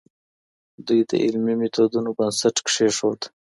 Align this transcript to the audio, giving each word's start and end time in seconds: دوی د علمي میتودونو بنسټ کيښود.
دوی 0.85 1.01
د 1.09 1.11
علمي 1.23 1.55
میتودونو 1.61 2.09
بنسټ 2.17 2.55
کيښود. 2.65 3.21